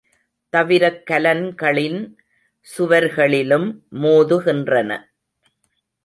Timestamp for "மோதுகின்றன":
3.91-4.89